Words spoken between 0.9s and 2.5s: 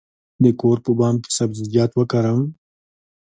بام کې سبزیجات وکرم؟